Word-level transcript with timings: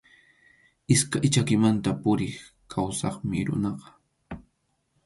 Iskay 0.93 1.25
chakimanta 1.33 1.89
puriq 2.01 2.37
kawsaqmi 2.71 3.39
runaqa. 3.47 3.89